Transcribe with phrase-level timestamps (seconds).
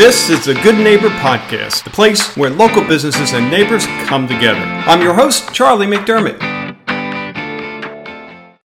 [0.00, 4.58] This is the Good Neighbor Podcast, the place where local businesses and neighbors come together.
[4.58, 6.40] I'm your host, Charlie McDermott.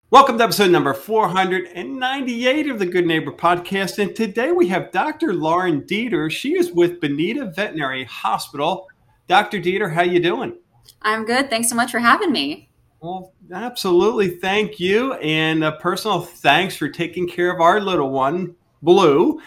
[0.10, 4.00] Welcome to episode number 498 of the Good Neighbor Podcast.
[4.00, 5.34] And today we have Dr.
[5.34, 6.32] Lauren Dieter.
[6.32, 8.88] She is with Bonita Veterinary Hospital.
[9.28, 9.60] Dr.
[9.60, 10.58] Dieter, how you doing?
[11.02, 11.50] I'm good.
[11.50, 12.70] Thanks so much for having me.
[13.02, 14.38] Well, absolutely.
[14.38, 15.16] Thank you.
[15.16, 19.42] And a personal thanks for taking care of our little one, Blue.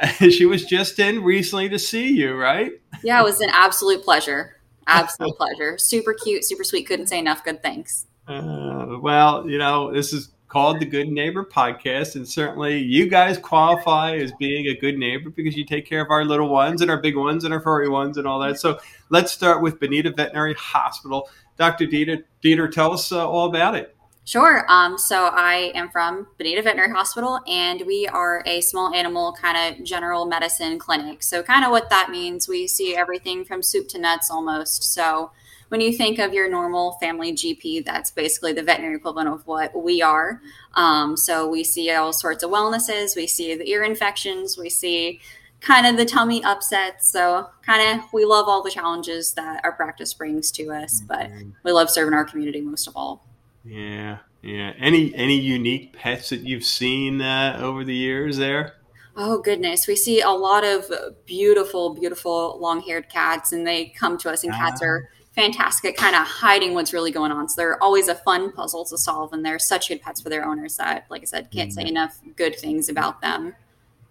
[0.18, 2.72] she was just in recently to see you, right?
[3.02, 4.56] Yeah, it was an absolute pleasure.
[4.88, 5.78] Absolute pleasure.
[5.78, 6.88] Super cute, super sweet.
[6.88, 8.06] Couldn't say enough good things.
[8.26, 13.38] Uh, well, you know, this is called the Good Neighbor Podcast, and certainly you guys
[13.38, 16.90] qualify as being a good neighbor because you take care of our little ones and
[16.90, 18.58] our big ones and our furry ones and all that.
[18.58, 18.78] So
[19.08, 21.30] let's start with Bonita Veterinary Hospital.
[21.56, 21.86] Dr.
[21.86, 23.96] Dieter, Dieter tell us uh, all about it.
[24.24, 24.64] Sure.
[24.68, 29.76] Um, so I am from Bonita Veterinary Hospital, and we are a small animal kind
[29.76, 31.24] of general medicine clinic.
[31.24, 34.84] So, kind of what that means, we see everything from soup to nuts almost.
[34.84, 35.32] So,
[35.70, 39.74] when you think of your normal family GP, that's basically the veterinary equivalent of what
[39.74, 40.40] we are.
[40.74, 45.20] Um, so, we see all sorts of wellnesses, we see the ear infections, we see
[45.60, 47.10] kind of the tummy upsets.
[47.10, 51.26] So, kind of, we love all the challenges that our practice brings to us, but
[51.26, 51.50] mm-hmm.
[51.64, 53.26] we love serving our community most of all.
[53.64, 54.72] Yeah, yeah.
[54.78, 58.74] Any any unique pets that you've seen uh, over the years there?
[59.16, 60.90] Oh goodness, we see a lot of
[61.26, 64.86] beautiful, beautiful long-haired cats, and they come to us, and cats ah.
[64.86, 67.48] are fantastic, at kind of hiding what's really going on.
[67.48, 70.44] So they're always a fun puzzle to solve, and they're such good pets for their
[70.46, 71.74] owners that, like I said, can't mm.
[71.74, 73.54] say enough good things about them.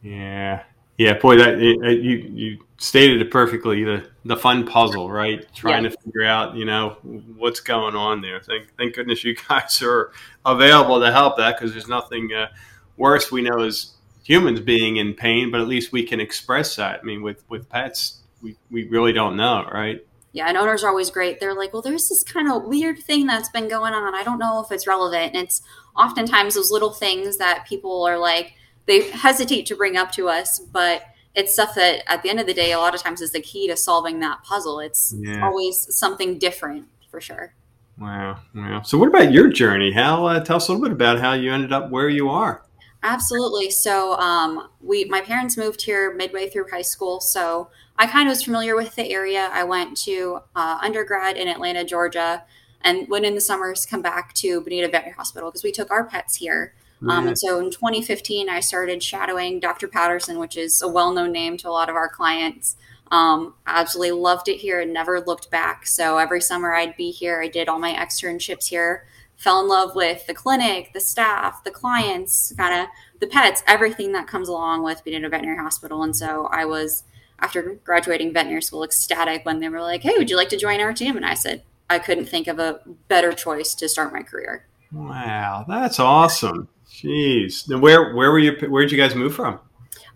[0.04, 0.64] Yeah,
[1.02, 3.84] yeah, boy, that it, you you stated it perfectly.
[3.84, 5.44] The the fun puzzle, right?
[5.56, 6.98] Trying to figure out, you know,
[7.38, 8.40] what's going on there.
[8.40, 10.12] Thank thank goodness you guys are
[10.46, 12.50] available to help that because there's nothing uh,
[12.98, 17.00] worse we know as humans being in pain, but at least we can express that.
[17.00, 20.06] I mean, with with pets, we we really don't know, right?
[20.34, 21.40] Yeah, and owners are always great.
[21.40, 24.14] They're like, well, there's this kind of weird thing that's been going on.
[24.14, 25.34] I don't know if it's relevant.
[25.34, 25.62] And it's
[25.98, 28.54] oftentimes those little things that people are like
[28.86, 31.04] they hesitate to bring up to us, but
[31.36, 33.42] it's stuff that at the end of the day, a lot of times is the
[33.42, 34.80] key to solving that puzzle.
[34.80, 35.44] It's yeah.
[35.44, 37.54] always something different for sure.
[37.98, 38.40] Wow.
[38.56, 38.82] Wow.
[38.82, 39.92] So what about your journey?
[39.92, 42.64] How, uh, tell us a little bit about how you ended up where you are.
[43.04, 43.70] Absolutely.
[43.72, 47.20] So, um, we, my parents moved here midway through high school.
[47.20, 49.50] So I kind of was familiar with the area.
[49.52, 52.44] I went to uh, undergrad in Atlanta, Georgia,
[52.84, 56.06] and went in the summers come back to Bonita Veterinary Hospital because we took our
[56.06, 56.74] pets here.
[57.08, 59.88] Um, and so in 2015, I started shadowing Dr.
[59.88, 62.76] Patterson, which is a well known name to a lot of our clients.
[63.12, 65.86] Um, absolutely loved it here and never looked back.
[65.88, 67.42] So every summer I'd be here.
[67.42, 71.72] I did all my externships here, fell in love with the clinic, the staff, the
[71.72, 72.88] clients, kind of
[73.20, 76.04] the pets, everything that comes along with being in a veterinary hospital.
[76.04, 77.04] And so I was,
[77.40, 80.80] after graduating veterinary school, ecstatic when they were like, hey, would you like to join
[80.80, 81.18] our team?
[81.18, 82.80] And I said, I couldn't think of a
[83.10, 84.66] better choice to start my career.
[84.94, 86.70] Wow, that's awesome.
[87.02, 87.66] Jeez.
[87.66, 88.56] Then where where were you?
[88.70, 89.60] Where did you guys move from?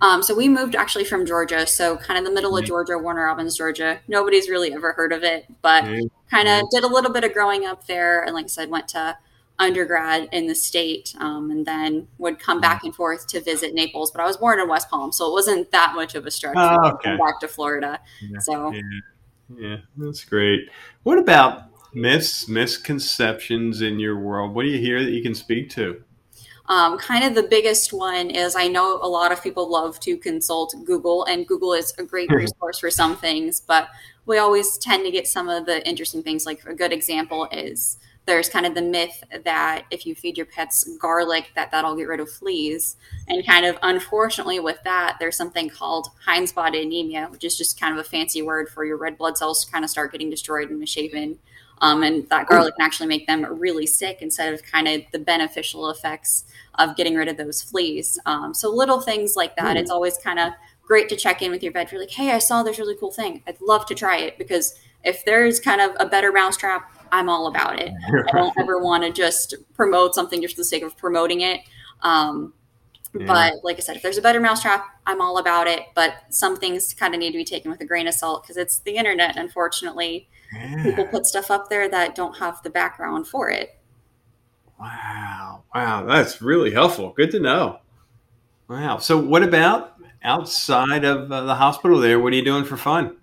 [0.01, 3.25] Um, so we moved actually from Georgia, so kind of the middle of Georgia, Warner
[3.25, 3.99] Robins, Georgia.
[4.07, 5.85] Nobody's really ever heard of it, but
[6.29, 8.89] kind of did a little bit of growing up there, and like I said, went
[8.89, 9.17] to
[9.57, 14.11] undergrad in the state, um, and then would come back and forth to visit Naples.
[14.11, 16.55] But I was born in West Palm, so it wasn't that much of a stretch
[16.57, 17.15] oh, okay.
[17.17, 17.99] back to Florida.
[18.21, 18.81] Yeah, so yeah.
[19.57, 20.69] yeah, that's great.
[21.03, 24.53] What about myths, misconceptions in your world?
[24.53, 26.03] What do you hear that you can speak to?
[26.67, 30.17] Um, kind of the biggest one is I know a lot of people love to
[30.17, 32.37] consult Google, and Google is a great hmm.
[32.37, 33.89] resource for some things, but
[34.25, 36.45] we always tend to get some of the interesting things.
[36.45, 40.47] Like a good example is there's kind of the myth that if you feed your
[40.47, 45.37] pets garlic that that'll get rid of fleas and kind of unfortunately with that there's
[45.37, 48.97] something called Heinz body anemia which is just kind of a fancy word for your
[48.97, 51.37] red blood cells to kind of start getting destroyed and misshapen
[51.81, 55.19] um, and that garlic can actually make them really sick instead of kind of the
[55.19, 58.19] beneficial effects of getting rid of those fleas.
[58.25, 59.77] Um, so little things like that.
[59.77, 59.81] Mm.
[59.81, 60.53] It's always kind of
[60.83, 61.91] great to check in with your vet.
[61.91, 63.41] You're like, hey, I saw this really cool thing.
[63.47, 67.47] I'd love to try it because if there's kind of a better mousetrap, I'm all
[67.47, 67.91] about it.
[68.33, 71.61] I don't ever want to just promote something just for the sake of promoting it.
[72.01, 72.53] Um,
[73.17, 73.25] yeah.
[73.25, 75.81] But like I said, if there's a better mousetrap, I'm all about it.
[75.95, 78.57] But some things kind of need to be taken with a grain of salt because
[78.57, 80.83] it's the internet, unfortunately yeah.
[80.83, 83.79] people put stuff up there that don't have the background for it.
[84.79, 85.63] Wow.
[85.73, 86.05] Wow.
[86.05, 87.13] That's really helpful.
[87.15, 87.79] Good to know.
[88.67, 88.97] Wow.
[88.97, 92.19] So, what about outside of uh, the hospital there?
[92.19, 93.17] What are you doing for fun?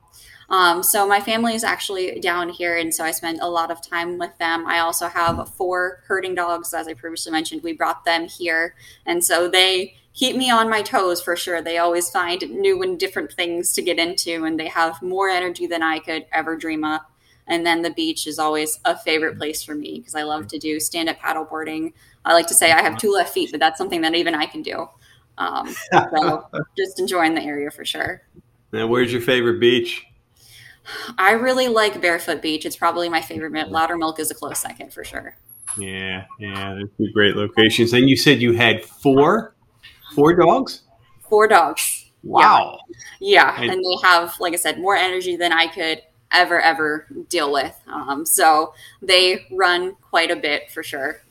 [0.48, 3.82] Um, so my family is actually down here, and so I spend a lot of
[3.82, 4.66] time with them.
[4.66, 7.62] I also have four herding dogs, as I previously mentioned.
[7.62, 8.74] We brought them here,
[9.06, 11.62] and so they keep me on my toes for sure.
[11.62, 15.66] They always find new and different things to get into, and they have more energy
[15.66, 17.10] than I could ever dream up.
[17.46, 20.58] And then the beach is always a favorite place for me because I love to
[20.58, 21.92] do stand up paddleboarding.
[22.24, 24.46] I like to say I have two left feet, but that's something that even I
[24.46, 24.88] can do.
[25.38, 26.46] Um, so
[26.76, 28.22] just enjoying the area for sure.
[28.72, 30.06] Now, where's your favorite beach?
[31.18, 32.66] I really like Barefoot Beach.
[32.66, 33.52] It's probably my favorite.
[33.52, 35.36] Lowdermilk is a close second for sure.
[35.78, 37.92] Yeah, yeah, they're two great locations.
[37.92, 39.54] And you said you had four,
[40.14, 40.82] four dogs.
[41.28, 42.10] Four dogs.
[42.22, 42.78] Wow.
[43.20, 43.72] Yeah, yeah.
[43.72, 47.78] and they have, like I said, more energy than I could ever ever deal with.
[47.86, 51.22] Um, so they run quite a bit for sure.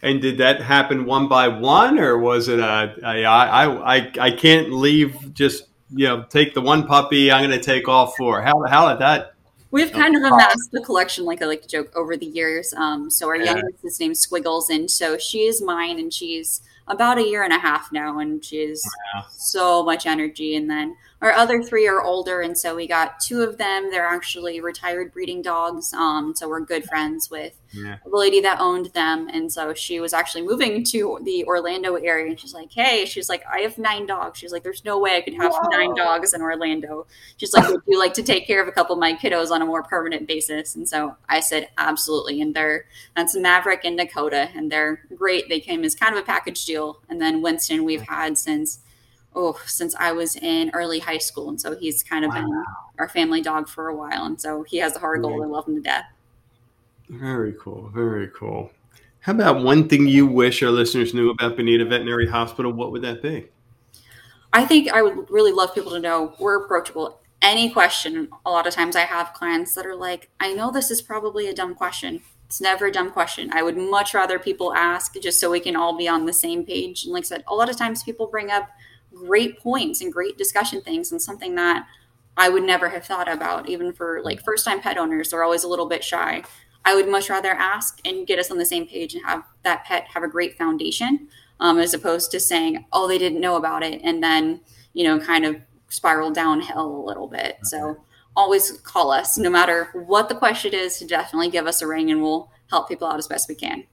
[0.00, 4.30] And did that happen one by one, or was it a, a I, I, I
[4.30, 7.30] can't leave just you know, take the one puppy.
[7.30, 8.42] I'm going to take all four.
[8.42, 9.34] How how did that?
[9.70, 12.72] We've kind of amassed a collection, like I like to joke, over the years.
[12.74, 13.56] Um, so our yeah.
[13.56, 17.52] youngest is named Squiggles, and so she is mine, and she's about a year and
[17.52, 18.82] a half now, and she has
[19.14, 19.22] yeah.
[19.30, 20.56] so much energy.
[20.56, 23.90] And then our other three are older, and so we got two of them.
[23.90, 25.92] They're actually retired breeding dogs.
[25.92, 27.96] Um, so we're good friends with yeah.
[28.04, 32.28] the lady that owned them, and so she was actually moving to the Orlando area,
[32.30, 35.16] and she's like, "Hey," she's like, "I have nine dogs." She's like, "There's no way
[35.16, 35.68] I could have Whoa.
[35.70, 38.94] nine dogs in Orlando." She's like, "Would you like to take care of a couple
[38.94, 42.84] of my kiddos on a more permanent basis?" And so I said, "Absolutely." And they're
[43.16, 45.48] that's Maverick and Dakota, and they're great.
[45.48, 46.77] They came as kind of a package deal,
[47.08, 48.80] and then Winston we've had since
[49.34, 51.48] oh, since I was in early high school.
[51.48, 52.42] And so he's kind of wow.
[52.42, 52.64] been
[52.98, 54.24] our family dog for a while.
[54.24, 55.42] And so he has a heart of gold.
[55.42, 56.06] I love him to death.
[57.08, 57.90] Very cool.
[57.94, 58.70] Very cool.
[59.20, 62.72] How about one thing you wish our listeners knew about Bonita Veterinary Hospital?
[62.72, 63.48] What would that be?
[64.52, 67.20] I think I would really love people to know we're approachable.
[67.40, 70.90] Any question, a lot of times I have clients that are like, I know this
[70.90, 72.22] is probably a dumb question.
[72.48, 73.50] It's never a dumb question.
[73.52, 76.64] I would much rather people ask just so we can all be on the same
[76.64, 77.04] page.
[77.04, 78.70] And like I said, a lot of times people bring up
[79.14, 81.86] great points and great discussion things and something that
[82.38, 85.64] I would never have thought about, even for like first time pet owners, they're always
[85.64, 86.42] a little bit shy.
[86.86, 89.84] I would much rather ask and get us on the same page and have that
[89.84, 91.28] pet have a great foundation,
[91.60, 94.60] um, as opposed to saying, oh, they didn't know about it, and then,
[94.94, 95.56] you know, kind of
[95.88, 97.56] spiral downhill a little bit.
[97.56, 97.58] Okay.
[97.64, 97.98] So
[98.38, 102.10] always call us, no matter what the question is, to definitely give us a ring
[102.10, 103.84] and we'll help people out as best we can.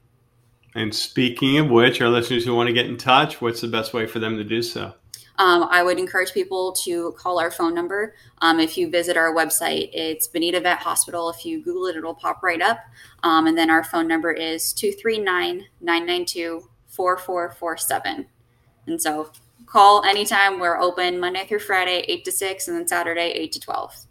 [0.76, 3.94] And speaking of which, our listeners who want to get in touch, what's the best
[3.94, 4.94] way for them to do so?
[5.38, 8.16] um, I would encourage people to call our phone number.
[8.40, 11.30] Um, if you visit our website, it's Bonita Vet Hospital.
[11.30, 12.80] If you Google it, it'll pop right up.
[13.24, 18.28] Um, and then our phone number is 239 992 4447.
[18.88, 19.32] And so
[19.66, 20.60] call anytime.
[20.60, 24.06] We're open Monday through Friday, 8 to 6, and then Saturday, 8 to 12.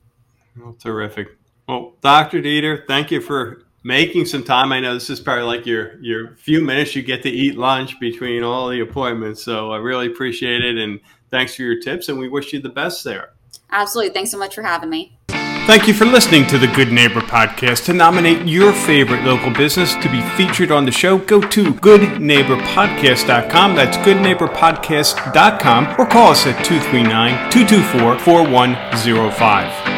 [0.56, 1.28] Well, terrific.
[1.68, 2.40] Well, Dr.
[2.40, 4.72] Dieter, thank you for making some time.
[4.72, 7.98] I know this is probably like your your few minutes you get to eat lunch
[8.00, 9.42] between all the appointments.
[9.42, 12.68] So I really appreciate it and thanks for your tips and we wish you the
[12.68, 13.30] best there.
[13.70, 14.12] Absolutely.
[14.12, 15.18] Thanks so much for having me.
[15.66, 17.86] Thank you for listening to the Good Neighbor podcast.
[17.86, 23.74] To nominate your favorite local business to be featured on the show, go to goodneighborpodcast.com.
[23.74, 29.93] That's goodneighborpodcast.com or call us at 239 224 4105.